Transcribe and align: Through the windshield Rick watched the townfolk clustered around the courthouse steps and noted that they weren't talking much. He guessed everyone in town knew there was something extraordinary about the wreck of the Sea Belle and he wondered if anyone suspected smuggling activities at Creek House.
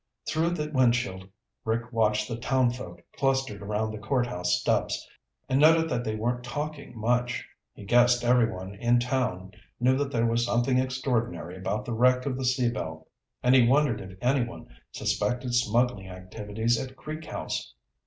Through 0.25 0.49
the 0.55 0.71
windshield 0.73 1.29
Rick 1.63 1.93
watched 1.93 2.27
the 2.27 2.35
townfolk 2.37 3.03
clustered 3.15 3.61
around 3.61 3.91
the 3.91 3.99
courthouse 3.99 4.55
steps 4.59 5.07
and 5.47 5.61
noted 5.61 5.89
that 5.91 6.03
they 6.03 6.15
weren't 6.15 6.43
talking 6.43 6.97
much. 6.99 7.47
He 7.75 7.85
guessed 7.85 8.23
everyone 8.23 8.73
in 8.73 8.97
town 8.99 9.51
knew 9.79 10.03
there 10.03 10.25
was 10.25 10.43
something 10.43 10.79
extraordinary 10.79 11.55
about 11.55 11.85
the 11.85 11.93
wreck 11.93 12.25
of 12.25 12.35
the 12.35 12.45
Sea 12.45 12.71
Belle 12.71 13.05
and 13.43 13.53
he 13.53 13.67
wondered 13.67 14.01
if 14.01 14.17
anyone 14.23 14.69
suspected 14.91 15.53
smuggling 15.53 16.09
activities 16.09 16.79
at 16.81 16.95
Creek 16.95 17.25
House. 17.25 17.75